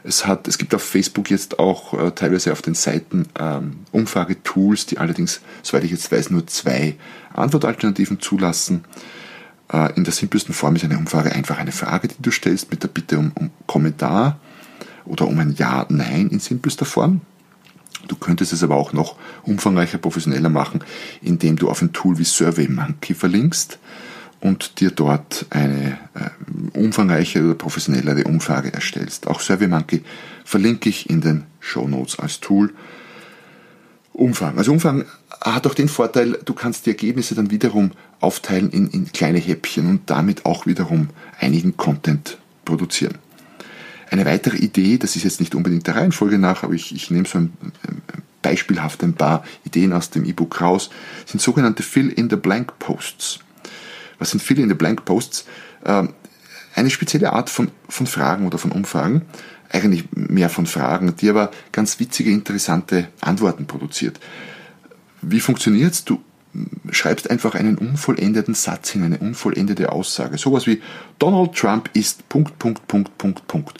Es, 0.05 0.27
hat, 0.27 0.49
es 0.49 0.59
gibt 0.59 0.75
auf 0.75 0.83
Facebook 0.83 1.31
jetzt 1.31 1.61
auch 1.61 1.95
äh, 1.95 2.11
teilweise 2.11 2.51
auf 2.53 2.63
den 2.63 2.75
Seiten 2.75 3.27
ähm, 3.39 3.81
Umfragetools, 3.93 4.87
die 4.87 4.99
allerdings, 4.99 5.41
soweit 5.63 5.85
ich 5.85 5.93
jetzt 5.93 6.11
weiß, 6.11 6.31
nur 6.31 6.47
zwei 6.49 6.97
Antwortalternativen 7.35 8.19
zulassen. 8.19 8.85
Äh, 9.73 9.93
in 9.95 10.03
der 10.03 10.13
simpelsten 10.13 10.55
Form 10.55 10.75
ist 10.75 10.85
eine 10.85 10.99
Umfrage 10.99 11.33
einfach 11.33 11.59
eine 11.59 11.71
Frage, 11.71 12.09
die 12.09 12.21
du 12.21 12.33
stellst 12.33 12.71
mit 12.73 12.83
der 12.83 12.89
Bitte 12.89 13.19
um, 13.19 13.31
um 13.37 13.51
Kommentar 13.67 14.41
oder 15.05 15.27
um 15.27 15.39
ein 15.39 15.55
Ja, 15.57 15.87
Nein 15.89 16.29
in 16.29 16.41
simpelster 16.41 16.85
Form. 16.85 17.21
Du 18.09 18.17
könntest 18.17 18.53
es 18.53 18.63
aber 18.63 18.77
auch 18.77 18.93
noch 18.93 19.17
umfangreicher, 19.45 19.99
professioneller 19.99 20.49
machen, 20.49 20.83
indem 21.21 21.57
du 21.57 21.71
auf 21.71 21.83
ein 21.83 21.93
Tool 21.93 22.19
wie 22.19 22.25
SurveyMonkey 22.25 23.15
verlinkst 23.15 23.79
und 24.41 24.81
dir 24.81 24.91
dort 24.91 25.47
eine 25.51 25.99
äh, 26.15 26.79
umfangreichere 26.79 27.45
oder 27.45 27.55
professionellere 27.55 28.25
Umfrage 28.25 28.73
erstellst. 28.73 29.29
Auch 29.29 29.41
SurveyMonkey 29.41 30.03
verlinke 30.45 30.89
ich 30.89 31.09
in 31.09 31.21
den 31.21 31.45
Show 31.61 31.87
Notes 31.87 32.19
als 32.19 32.41
Tool. 32.41 32.75
Umfang. 34.13 34.59
Also 34.59 34.73
Umfang 34.73 35.07
hat 35.41 35.67
auch 35.67 35.75
den 35.75 35.89
Vorteil, 35.89 36.39
du 36.45 36.53
kannst 36.55 36.85
die 36.87 36.91
Ergebnisse 36.91 37.35
dann 37.35 37.51
wiederum 37.51 37.93
aufteilen 38.21 38.71
in, 38.71 38.89
in 38.89 39.11
kleine 39.13 39.39
Häppchen 39.39 39.89
und 39.89 40.11
damit 40.11 40.45
auch 40.45 40.67
wiederum 40.67 41.09
einigen 41.39 41.77
Content 41.77 42.39
produzieren. 42.65 43.19
Eine 44.13 44.27
weitere 44.27 44.59
Idee, 44.59 44.99
das 44.99 45.17
ist 45.17 45.23
jetzt 45.23 45.41
nicht 45.41 45.55
unbedingt 45.55 45.87
der 45.87 45.97
Reihenfolge 45.97 46.37
nach, 46.37 46.65
aber 46.65 46.75
ich, 46.75 46.95
ich 46.95 47.11
nehme 47.11 47.27
so 47.27 47.39
ein, 47.39 47.55
beispielhaft 48.43 49.03
ein 49.03 49.15
paar 49.15 49.43
Ideen 49.65 49.95
aus 49.95 50.11
dem 50.11 50.27
E-Book 50.27 50.61
raus, 50.61 50.91
sind 51.25 51.41
sogenannte 51.41 51.83
Fill-in-the-Blank-Posts. 51.83 53.39
Was 54.19 54.33
sind 54.33 54.43
Fill-in-the-Blank-Posts? 54.43 55.47
Ähm, 55.87 56.11
eine 56.75 56.91
spezielle 56.91 57.33
Art 57.33 57.49
von, 57.49 57.71
von 57.89 58.07
Fragen 58.07 58.47
oder 58.47 58.59
von 58.59 58.71
Umfragen, 58.71 59.23
eigentlich 59.71 60.05
mehr 60.15 60.51
von 60.51 60.67
Fragen, 60.67 61.17
die 61.17 61.31
aber 61.31 61.51
ganz 61.73 61.99
witzige, 61.99 62.33
interessante 62.33 63.09
Antworten 63.23 63.67
produziert. 63.67 64.21
Wie 65.23 65.41
funktioniert's? 65.41 66.05
Du 66.05 66.23
schreibst 66.91 67.31
einfach 67.31 67.55
einen 67.55 67.79
unvollendeten 67.79 68.55
Satz 68.55 68.95
in 68.95 69.05
eine 69.05 69.19
unvollendete 69.19 69.91
Aussage. 69.91 70.39
Sowas 70.39 70.67
wie 70.67 70.83
Donald 71.19 71.55
Trump 71.55 71.91
ist 71.95 72.29
Punkt, 72.29 72.59
Punkt, 72.59 72.87
Punkt, 72.89 73.17
Punkt, 73.17 73.47
Punkt. 73.49 73.79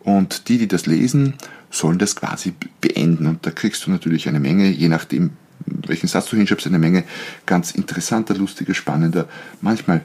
Und 0.00 0.48
die, 0.48 0.58
die 0.58 0.68
das 0.68 0.86
lesen, 0.86 1.34
sollen 1.70 1.98
das 1.98 2.16
quasi 2.16 2.54
beenden. 2.80 3.26
Und 3.26 3.44
da 3.46 3.50
kriegst 3.50 3.86
du 3.86 3.90
natürlich 3.90 4.28
eine 4.28 4.40
Menge, 4.40 4.68
je 4.68 4.88
nachdem, 4.88 5.30
welchen 5.66 6.08
Satz 6.08 6.30
du 6.30 6.36
hinschreibst, 6.36 6.66
eine 6.66 6.78
Menge 6.78 7.04
ganz 7.46 7.72
interessanter, 7.72 8.34
lustiger, 8.34 8.74
spannender, 8.74 9.28
manchmal 9.60 10.02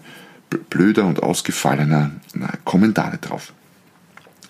blöder 0.69 1.05
und 1.05 1.21
ausgefallener 1.21 2.11
Kommentare 2.65 3.17
drauf. 3.17 3.53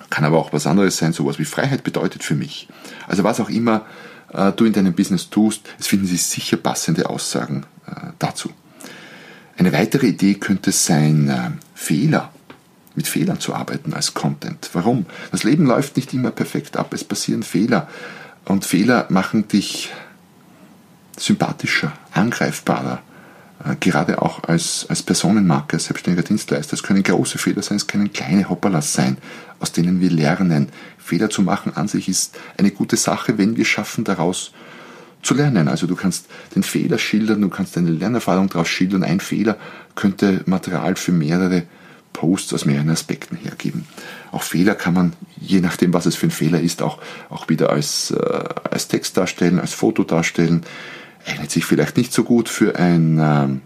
Kann 0.09 0.25
aber 0.25 0.39
auch 0.39 0.53
was 0.53 0.65
anderes 0.65 0.97
sein, 0.97 1.13
sowas 1.13 1.37
wie 1.37 1.45
Freiheit 1.45 1.83
bedeutet 1.83 2.23
für 2.23 2.35
mich. 2.35 2.67
Also 3.07 3.23
was 3.23 3.39
auch 3.39 3.49
immer 3.49 3.85
äh, 4.33 4.51
du 4.51 4.65
in 4.65 4.73
deinem 4.73 4.93
Business 4.93 5.29
tust, 5.29 5.61
es 5.79 5.87
finden 5.87 6.07
sich 6.07 6.23
sicher 6.23 6.57
passende 6.57 7.09
Aussagen 7.09 7.65
äh, 7.87 8.11
dazu. 8.19 8.49
Eine 9.57 9.73
weitere 9.73 10.07
Idee 10.07 10.35
könnte 10.35 10.71
sein, 10.71 11.29
äh, 11.29 11.51
Fehler, 11.73 12.31
mit 12.95 13.07
Fehlern 13.07 13.39
zu 13.39 13.53
arbeiten 13.53 13.93
als 13.93 14.13
Content. 14.13 14.69
Warum? 14.73 15.05
Das 15.31 15.43
Leben 15.43 15.65
läuft 15.65 15.95
nicht 15.95 16.13
immer 16.13 16.31
perfekt 16.31 16.77
ab, 16.77 16.93
es 16.93 17.03
passieren 17.03 17.43
Fehler. 17.43 17.87
Und 18.45 18.65
Fehler 18.65 19.05
machen 19.09 19.47
dich 19.47 19.89
sympathischer, 21.17 21.93
angreifbarer, 22.13 23.01
gerade 23.79 24.21
auch 24.21 24.43
als, 24.43 24.85
als 24.89 25.03
Personenmarke, 25.03 25.75
als 25.75 25.85
selbstständiger 25.85 26.25
Dienstleister. 26.25 26.73
Es 26.73 26.83
können 26.83 27.03
große 27.03 27.37
Fehler 27.37 27.61
sein, 27.61 27.77
es 27.77 27.87
können 27.87 28.13
kleine 28.13 28.47
Hopperlas 28.49 28.93
sein, 28.93 29.17
aus 29.59 29.71
denen 29.71 29.99
wir 29.99 30.09
lernen. 30.09 30.69
Fehler 30.97 31.29
zu 31.29 31.41
machen 31.41 31.75
an 31.75 31.87
sich 31.87 32.07
ist 32.07 32.37
eine 32.57 32.71
gute 32.71 32.95
Sache, 32.95 33.37
wenn 33.37 33.57
wir 33.57 33.65
schaffen, 33.65 34.03
daraus 34.03 34.51
zu 35.21 35.33
lernen. 35.33 35.67
Also 35.67 35.87
du 35.87 35.95
kannst 35.95 36.27
den 36.55 36.63
Fehler 36.63 36.97
schildern, 36.97 37.41
du 37.41 37.49
kannst 37.49 37.75
deine 37.75 37.91
Lernerfahrung 37.91 38.47
daraus 38.49 38.69
schildern. 38.69 39.03
Ein 39.03 39.19
Fehler 39.19 39.57
könnte 39.95 40.41
Material 40.45 40.95
für 40.95 41.11
mehrere 41.11 41.63
Posts 42.13 42.53
aus 42.53 42.65
mehreren 42.65 42.89
Aspekten 42.89 43.37
hergeben. 43.37 43.85
Auch 44.31 44.43
Fehler 44.43 44.75
kann 44.75 44.93
man, 44.93 45.13
je 45.39 45.59
nachdem, 45.59 45.93
was 45.93 46.05
es 46.05 46.15
für 46.15 46.27
ein 46.27 46.31
Fehler 46.31 46.59
ist, 46.61 46.81
auch, 46.81 46.99
auch 47.29 47.49
wieder 47.49 47.69
als, 47.69 48.11
äh, 48.11 48.43
als 48.69 48.87
Text 48.87 49.17
darstellen, 49.17 49.59
als 49.59 49.73
Foto 49.73 50.03
darstellen 50.03 50.63
eignet 51.25 51.51
sich 51.51 51.65
vielleicht 51.65 51.97
nicht 51.97 52.13
so 52.13 52.23
gut 52.23 52.49
für 52.49 52.75
ein, 52.77 53.19
ähm, 53.21 53.61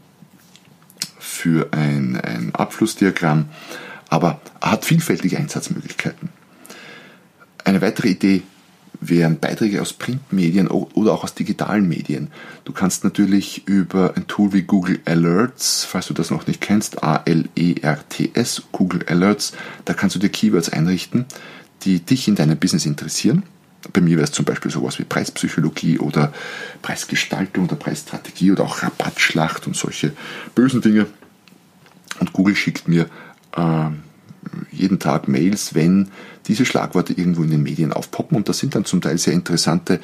für 1.19 1.71
ein, 1.71 2.19
ein 2.19 2.53
Abflussdiagramm, 2.55 3.49
aber 4.09 4.41
hat 4.61 4.85
vielfältige 4.85 5.37
Einsatzmöglichkeiten. 5.37 6.29
Eine 7.63 7.81
weitere 7.81 8.09
Idee 8.09 8.43
wären 8.99 9.39
Beiträge 9.39 9.81
aus 9.81 9.93
Printmedien 9.93 10.67
oder 10.67 11.13
auch 11.13 11.23
aus 11.23 11.33
digitalen 11.33 11.87
Medien. 11.87 12.29
Du 12.63 12.73
kannst 12.73 13.03
natürlich 13.03 13.67
über 13.67 14.13
ein 14.15 14.27
Tool 14.27 14.53
wie 14.53 14.61
Google 14.61 14.99
Alerts, 15.05 15.83
falls 15.83 16.07
du 16.07 16.13
das 16.13 16.31
noch 16.31 16.47
nicht 16.47 16.61
kennst, 16.61 17.03
A-L-E-R-T-S, 17.03 18.63
Google 18.71 19.03
Alerts, 19.07 19.53
da 19.85 19.93
kannst 19.93 20.15
du 20.15 20.19
dir 20.19 20.29
Keywords 20.29 20.69
einrichten, 20.69 21.25
die 21.83 21.99
dich 21.99 22.27
in 22.27 22.35
deinem 22.35 22.57
Business 22.57 22.85
interessieren 22.85 23.43
bei 23.91 24.01
mir 24.01 24.17
wäre 24.17 24.23
es 24.23 24.31
zum 24.31 24.45
Beispiel 24.45 24.71
sowas 24.71 24.97
wie 24.99 25.03
Preispsychologie 25.03 25.99
oder 25.99 26.31
Preisgestaltung 26.81 27.65
oder 27.65 27.75
Preisstrategie 27.75 28.51
oder 28.51 28.63
auch 28.63 28.81
Rabattschlacht 28.81 29.67
und 29.67 29.75
solche 29.75 30.13
bösen 30.55 30.81
Dinge. 30.81 31.07
Und 32.19 32.31
Google 32.31 32.55
schickt 32.55 32.87
mir 32.87 33.07
äh, 33.57 33.89
jeden 34.71 34.99
Tag 34.99 35.27
Mails, 35.27 35.73
wenn 35.73 36.09
diese 36.47 36.65
Schlagworte 36.65 37.13
irgendwo 37.13 37.43
in 37.43 37.51
den 37.51 37.63
Medien 37.63 37.93
aufpoppen. 37.93 38.37
Und 38.37 38.47
da 38.47 38.53
sind 38.53 38.75
dann 38.75 38.85
zum 38.85 39.01
Teil 39.01 39.17
sehr 39.17 39.33
interessante 39.33 39.99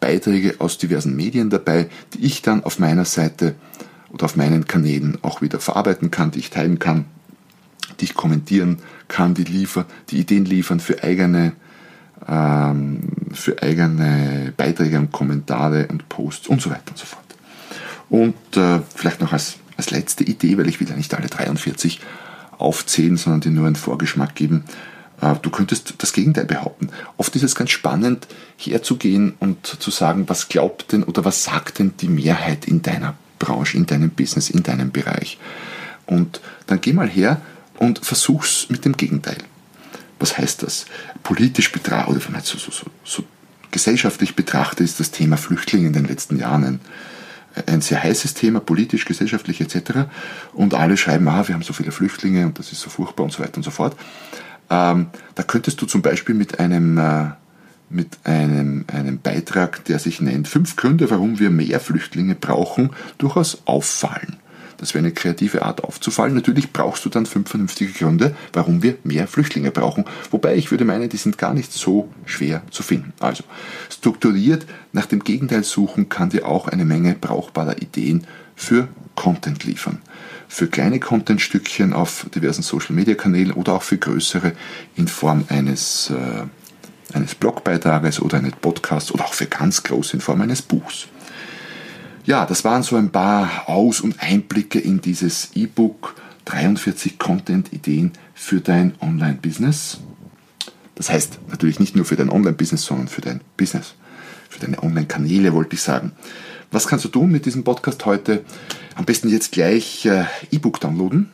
Beiträge 0.00 0.56
aus 0.58 0.78
diversen 0.78 1.16
Medien 1.16 1.50
dabei, 1.50 1.88
die 2.12 2.24
ich 2.24 2.42
dann 2.42 2.64
auf 2.64 2.78
meiner 2.78 3.04
Seite 3.04 3.54
oder 4.10 4.26
auf 4.26 4.36
meinen 4.36 4.66
Kanälen 4.66 5.18
auch 5.22 5.42
wieder 5.42 5.58
verarbeiten 5.58 6.10
kann, 6.10 6.30
die 6.30 6.40
ich 6.40 6.50
teilen 6.50 6.78
kann, 6.78 7.06
die 8.00 8.04
ich 8.04 8.14
kommentieren 8.14 8.78
kann, 9.08 9.34
die 9.34 9.44
liefer, 9.44 9.86
die 10.10 10.18
Ideen 10.18 10.44
liefern 10.44 10.80
für 10.80 11.02
eigene 11.02 11.52
für 12.26 13.62
eigene 13.62 14.52
Beiträge 14.56 14.98
und 14.98 15.12
Kommentare 15.12 15.88
und 15.88 16.08
Posts 16.08 16.48
und 16.48 16.62
so 16.62 16.70
weiter 16.70 16.90
und 16.90 16.98
so 16.98 17.04
fort. 17.04 17.24
Und 18.08 18.56
äh, 18.56 18.80
vielleicht 18.94 19.20
noch 19.20 19.32
als, 19.32 19.56
als 19.76 19.90
letzte 19.90 20.24
Idee, 20.24 20.56
weil 20.56 20.68
ich 20.68 20.80
will 20.80 20.88
ja 20.88 20.96
nicht 20.96 21.14
alle 21.14 21.28
43 21.28 22.00
aufzählen, 22.58 23.16
sondern 23.16 23.40
dir 23.40 23.50
nur 23.50 23.66
einen 23.66 23.76
Vorgeschmack 23.76 24.34
geben. 24.34 24.64
Äh, 25.20 25.34
du 25.42 25.50
könntest 25.50 25.94
das 25.98 26.12
Gegenteil 26.12 26.44
behaupten. 26.44 26.90
Oft 27.16 27.34
ist 27.36 27.42
es 27.42 27.54
ganz 27.54 27.70
spannend, 27.70 28.26
herzugehen 28.56 29.34
und 29.40 29.66
zu 29.66 29.90
sagen, 29.90 30.28
was 30.28 30.48
glaubt 30.48 30.92
denn 30.92 31.02
oder 31.02 31.24
was 31.24 31.44
sagt 31.44 31.78
denn 31.78 31.94
die 32.00 32.08
Mehrheit 32.08 32.66
in 32.66 32.82
deiner 32.82 33.14
Branche, 33.38 33.76
in 33.76 33.86
deinem 33.86 34.10
Business, 34.10 34.50
in 34.50 34.62
deinem 34.62 34.92
Bereich. 34.92 35.38
Und 36.06 36.40
dann 36.66 36.80
geh 36.80 36.92
mal 36.92 37.08
her 37.08 37.40
und 37.78 38.04
versuch's 38.04 38.66
mit 38.68 38.84
dem 38.84 38.96
Gegenteil. 38.96 39.38
Was 40.18 40.38
heißt 40.38 40.62
das? 40.62 40.86
Politisch 41.22 41.72
betrachtet, 41.72 42.10
oder 42.10 42.20
vielleicht 42.20 42.46
so, 42.46 42.58
so, 42.58 42.70
so, 42.70 42.86
so 43.04 43.24
gesellschaftlich 43.70 44.36
betrachtet, 44.36 44.84
ist 44.84 45.00
das 45.00 45.10
Thema 45.10 45.36
Flüchtlinge 45.36 45.88
in 45.88 45.92
den 45.92 46.04
letzten 46.04 46.38
Jahren 46.38 46.64
ein, 46.64 46.80
ein 47.66 47.80
sehr 47.80 48.02
heißes 48.02 48.34
Thema, 48.34 48.60
politisch, 48.60 49.04
gesellschaftlich 49.04 49.60
etc. 49.60 50.08
Und 50.52 50.74
alle 50.74 50.96
schreiben, 50.96 51.28
ah, 51.28 51.46
wir 51.46 51.54
haben 51.54 51.62
so 51.62 51.72
viele 51.72 51.92
Flüchtlinge 51.92 52.46
und 52.46 52.58
das 52.58 52.72
ist 52.72 52.80
so 52.80 52.90
furchtbar 52.90 53.24
und 53.24 53.32
so 53.32 53.42
weiter 53.42 53.56
und 53.56 53.62
so 53.62 53.70
fort. 53.70 53.96
Ähm, 54.70 55.08
da 55.34 55.42
könntest 55.42 55.80
du 55.82 55.86
zum 55.86 56.02
Beispiel 56.02 56.34
mit 56.34 56.58
einem, 56.58 56.98
äh, 56.98 57.30
mit 57.90 58.18
einem, 58.24 58.84
einem 58.92 59.18
Beitrag, 59.20 59.84
der 59.84 59.98
sich 59.98 60.20
nennt, 60.20 60.48
fünf 60.48 60.76
Gründe, 60.76 61.10
warum 61.10 61.38
wir 61.38 61.50
mehr 61.50 61.80
Flüchtlinge 61.80 62.34
brauchen, 62.34 62.90
durchaus 63.18 63.62
auffallen. 63.66 64.36
Das 64.84 64.92
wäre 64.92 65.02
eine 65.02 65.14
kreative 65.14 65.62
Art 65.62 65.82
aufzufallen. 65.82 66.34
Natürlich 66.34 66.70
brauchst 66.70 67.06
du 67.06 67.08
dann 67.08 67.24
fünf 67.24 67.48
vernünftige 67.48 67.90
Gründe, 67.90 68.36
warum 68.52 68.82
wir 68.82 68.98
mehr 69.02 69.26
Flüchtlinge 69.26 69.70
brauchen. 69.70 70.04
Wobei 70.30 70.56
ich 70.56 70.70
würde 70.70 70.84
meinen, 70.84 71.08
die 71.08 71.16
sind 71.16 71.38
gar 71.38 71.54
nicht 71.54 71.72
so 71.72 72.10
schwer 72.26 72.60
zu 72.70 72.82
finden. 72.82 73.14
Also 73.18 73.44
strukturiert 73.88 74.66
nach 74.92 75.06
dem 75.06 75.24
Gegenteil 75.24 75.64
suchen 75.64 76.10
kann 76.10 76.28
dir 76.28 76.46
auch 76.46 76.68
eine 76.68 76.84
Menge 76.84 77.16
brauchbarer 77.18 77.80
Ideen 77.80 78.26
für 78.54 78.88
Content 79.14 79.64
liefern. 79.64 80.02
Für 80.48 80.66
kleine 80.66 81.00
Contentstückchen 81.00 81.94
auf 81.94 82.26
diversen 82.34 82.60
Social-Media-Kanälen 82.60 83.52
oder 83.52 83.72
auch 83.72 83.82
für 83.82 83.96
größere 83.96 84.52
in 84.96 85.08
Form 85.08 85.46
eines, 85.48 86.10
äh, 86.10 87.16
eines 87.16 87.34
Blogbeitrages 87.34 88.20
oder 88.20 88.36
eines 88.36 88.52
Podcasts 88.56 89.12
oder 89.12 89.24
auch 89.24 89.32
für 89.32 89.46
ganz 89.46 89.82
große 89.82 90.12
in 90.16 90.20
Form 90.20 90.42
eines 90.42 90.60
Buchs. 90.60 91.08
Ja, 92.26 92.46
das 92.46 92.64
waren 92.64 92.82
so 92.82 92.96
ein 92.96 93.10
paar 93.10 93.68
Aus- 93.68 94.00
und 94.00 94.22
Einblicke 94.22 94.78
in 94.78 95.02
dieses 95.02 95.50
E-Book 95.54 96.14
43 96.46 97.18
Content-Ideen 97.18 98.12
für 98.32 98.62
dein 98.62 98.94
Online-Business. 99.02 99.98
Das 100.94 101.10
heißt 101.10 101.38
natürlich 101.50 101.80
nicht 101.80 101.94
nur 101.94 102.06
für 102.06 102.16
dein 102.16 102.30
Online-Business, 102.30 102.82
sondern 102.82 103.08
für 103.08 103.20
dein 103.20 103.42
Business, 103.58 103.94
für 104.48 104.58
deine 104.58 104.82
Online-Kanäle, 104.82 105.52
wollte 105.52 105.74
ich 105.74 105.82
sagen. 105.82 106.12
Was 106.70 106.86
kannst 106.86 107.04
du 107.04 107.10
tun 107.10 107.30
mit 107.30 107.44
diesem 107.44 107.62
Podcast 107.62 108.06
heute? 108.06 108.42
Am 108.94 109.04
besten 109.04 109.28
jetzt 109.28 109.52
gleich 109.52 110.06
äh, 110.06 110.24
E-Book 110.50 110.80
downloaden. 110.80 111.30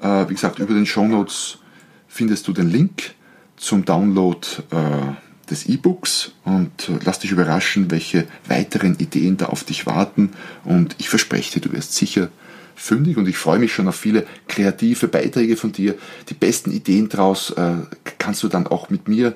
Äh, 0.00 0.28
wie 0.28 0.34
gesagt, 0.34 0.60
über 0.60 0.74
den 0.74 0.86
Show 0.86 1.08
Notes 1.08 1.58
findest 2.06 2.46
du 2.46 2.52
den 2.52 2.70
Link 2.70 3.14
zum 3.56 3.84
Download 3.84 4.46
äh, 4.70 5.29
des 5.50 5.66
E-Books 5.66 6.32
und 6.44 6.88
äh, 6.88 6.98
lass 7.04 7.18
dich 7.18 7.32
überraschen, 7.32 7.90
welche 7.90 8.26
weiteren 8.46 8.96
Ideen 8.98 9.36
da 9.36 9.46
auf 9.46 9.64
dich 9.64 9.86
warten. 9.86 10.30
Und 10.64 10.96
ich 10.98 11.08
verspreche 11.08 11.60
dir, 11.60 11.68
du 11.68 11.72
wirst 11.72 11.94
sicher 11.94 12.28
fündig 12.76 13.16
und 13.18 13.28
ich 13.28 13.36
freue 13.36 13.58
mich 13.58 13.74
schon 13.74 13.88
auf 13.88 13.96
viele 13.96 14.26
kreative 14.48 15.08
Beiträge 15.08 15.56
von 15.56 15.72
dir. 15.72 15.96
Die 16.28 16.34
besten 16.34 16.70
Ideen 16.70 17.08
daraus 17.08 17.50
äh, 17.50 17.72
kannst 18.18 18.42
du 18.42 18.48
dann 18.48 18.66
auch 18.66 18.88
mit 18.88 19.08
mir 19.08 19.34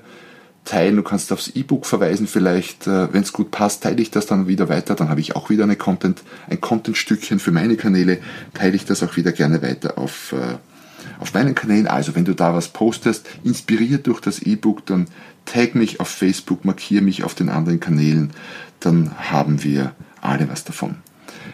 teilen. 0.64 0.96
Du 0.96 1.02
kannst 1.02 1.30
aufs 1.30 1.48
E-Book 1.48 1.84
verweisen 1.84 2.26
vielleicht. 2.26 2.86
Äh, 2.86 3.12
Wenn 3.12 3.22
es 3.22 3.32
gut 3.32 3.50
passt, 3.50 3.82
teile 3.82 4.00
ich 4.00 4.10
das 4.10 4.26
dann 4.26 4.48
wieder 4.48 4.68
weiter. 4.68 4.94
Dann 4.94 5.10
habe 5.10 5.20
ich 5.20 5.36
auch 5.36 5.50
wieder 5.50 5.64
eine 5.64 5.76
Content, 5.76 6.22
ein 6.48 6.60
Content-Stückchen 6.60 7.38
für 7.38 7.52
meine 7.52 7.76
Kanäle. 7.76 8.18
Teile 8.54 8.76
ich 8.76 8.86
das 8.86 9.02
auch 9.02 9.16
wieder 9.16 9.32
gerne 9.32 9.60
weiter 9.60 9.98
auf, 9.98 10.34
auf 11.20 11.34
meinen 11.34 11.54
Kanälen. 11.54 11.86
Also 11.86 12.14
wenn 12.14 12.24
du 12.24 12.34
da 12.34 12.54
was 12.54 12.68
postest, 12.68 13.26
inspiriert 13.44 14.06
durch 14.06 14.20
das 14.20 14.38
E-Book, 14.40 14.86
dann 14.86 15.06
tag 15.44 15.74
mich 15.74 16.00
auf 16.00 16.08
Facebook, 16.08 16.64
markiere 16.64 17.02
mich 17.02 17.24
auf 17.24 17.34
den 17.34 17.48
anderen 17.48 17.80
Kanälen, 17.80 18.30
dann 18.80 19.12
haben 19.30 19.62
wir 19.62 19.92
alle 20.20 20.48
was 20.48 20.64
davon. 20.64 20.96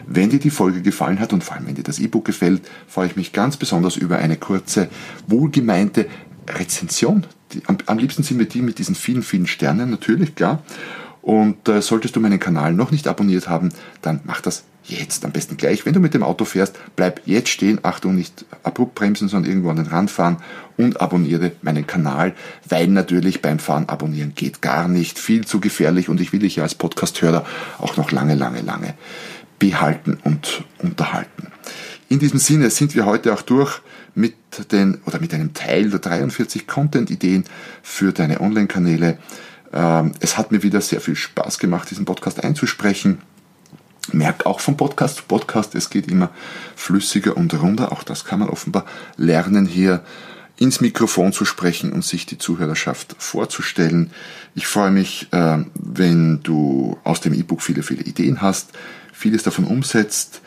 Wenn 0.07 0.31
dir 0.31 0.39
die 0.39 0.51
Folge 0.51 0.83
gefallen 0.83 1.21
hat 1.21 1.33
und 1.33 1.45
vor 1.45 1.57
allem 1.57 1.67
wenn 1.67 1.75
dir 1.75 1.83
das 1.83 1.99
E-Book 1.99 2.25
gefällt, 2.25 2.63
freue 2.87 3.07
ich 3.07 3.17
mich 3.17 3.33
ganz 3.33 3.57
besonders 3.57 3.97
über 3.97 4.19
eine 4.19 4.37
kurze, 4.37 4.89
wohlgemeinte 5.27 6.07
Rezension. 6.49 7.27
Am, 7.67 7.79
am 7.87 7.99
liebsten 7.99 8.23
sind 8.23 8.39
wir 8.39 8.49
die 8.49 8.63
mit 8.63 8.79
diesen 8.79 8.95
vielen, 8.95 9.23
vielen 9.23 9.47
Sternen, 9.47 9.91
natürlich, 9.91 10.35
klar. 10.35 10.63
Und 11.23 11.69
äh, 11.69 11.83
solltest 11.83 12.17
du 12.17 12.21
meinen 12.21 12.41
Kanal 12.41 12.73
noch 12.73 12.91
nicht 12.91 13.07
abonniert 13.07 13.49
haben, 13.49 13.71
dann 14.01 14.21
mach 14.25 14.41
das 14.41 14.65
jetzt. 14.91 15.25
Am 15.25 15.33
besten 15.33 15.57
gleich. 15.57 15.87
Wenn 15.87 15.93
du 15.93 16.01
mit 16.01 16.15
dem 16.15 16.23
Auto 16.23 16.45
fährst, 16.45 16.79
bleib 16.97 17.23
jetzt 17.27 17.49
stehen. 17.49 17.81
Achtung, 17.83 18.15
nicht 18.15 18.45
abrupt 18.63 18.95
bremsen, 18.95 19.29
sondern 19.29 19.51
irgendwo 19.51 19.71
an 19.71 19.77
den 19.77 19.87
Rand 19.87 20.11
fahren 20.11 20.39
und 20.77 21.01
abonniere 21.01 21.53
meinen 21.63 21.87
Kanal, 21.87 22.35
weil 22.69 22.89
natürlich 22.89 23.43
beim 23.43 23.59
Fahren 23.59 23.89
abonnieren 23.89 24.33
geht 24.35 24.63
gar 24.63 24.89
nicht. 24.89 25.19
Viel 25.19 25.47
zu 25.47 25.61
gefährlich 25.61 26.09
und 26.09 26.21
ich 26.21 26.33
will 26.33 26.41
dich 26.41 26.57
ja 26.57 26.63
als 26.63 26.75
Podcast-Hörer 26.75 27.45
auch 27.79 27.97
noch 27.97 28.13
lange, 28.13 28.35
lange, 28.35 28.63
lange 28.63 28.95
behalten 29.59 30.19
und 30.25 30.65
unterhalten. 30.79 31.49
In 32.09 32.19
diesem 32.19 32.41
Sinne 32.41 32.71
sind 32.71 32.95
wir 32.97 33.07
heute 33.07 33.33
auch 33.33 33.43
durch 33.43 33.81
mit 34.15 34.35
den 34.73 34.99
oder 35.07 35.21
mit 35.21 35.33
einem 35.33 35.55
Teil 35.55 35.91
der 35.91 36.01
43 36.01 36.67
Content-Ideen 36.67 37.45
für 37.83 38.13
deine 38.13 38.41
Online-Kanäle. 38.41 39.19
Ähm, 39.73 40.13
es 40.19 40.37
hat 40.37 40.51
mir 40.51 40.63
wieder 40.63 40.81
sehr 40.81 41.01
viel 41.01 41.15
Spaß 41.15 41.59
gemacht, 41.59 41.91
diesen 41.91 42.05
Podcast 42.05 42.43
einzusprechen. 42.43 43.19
Merk 44.13 44.47
auch 44.47 44.61
vom 44.61 44.77
Podcast 44.77 45.17
zu 45.17 45.23
Podcast, 45.25 45.75
es 45.75 45.91
geht 45.91 46.09
immer 46.09 46.31
flüssiger 46.77 47.37
und 47.37 47.55
runder. 47.61 47.93
Auch 47.93 48.03
das 48.03 48.25
kann 48.25 48.41
man 48.41 48.49
offenbar 48.49 48.85
lernen, 49.17 49.67
hier 49.67 50.03
ins 50.57 50.81
Mikrofon 50.81 51.33
zu 51.33 51.45
sprechen 51.45 51.93
und 51.93 52.05
sich 52.05 52.27
die 52.27 52.39
Zuhörerschaft 52.39 53.17
vorzustellen. 53.19 54.11
Ich 54.55 54.67
freue 54.67 54.91
mich, 54.91 55.29
äh, 55.33 55.65
wenn 55.75 56.43
du 56.43 56.99
aus 57.05 57.21
dem 57.21 57.33
E-Book 57.33 57.63
viele, 57.63 57.83
viele 57.83 58.03
Ideen 58.03 58.43
hast, 58.43 58.71
vieles 59.13 59.43
davon 59.43 59.65
umsetzt 59.65 60.43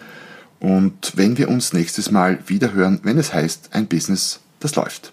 und 0.60 1.14
wenn 1.16 1.38
wir 1.38 1.50
uns 1.50 1.74
nächstes 1.74 2.12
Mal 2.12 2.40
wieder 2.48 2.74
hören, 2.74 3.00
wenn 3.04 3.18
es 3.18 3.34
heißt, 3.34 3.70
ein 3.74 3.88
Business, 3.88 4.40
das 4.60 4.76
läuft. 4.76 5.13